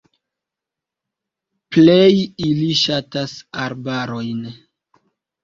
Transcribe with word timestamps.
Plej 1.77 2.15
ili 2.47 2.71
ŝatas 2.81 3.37
arbarojn. 3.67 4.43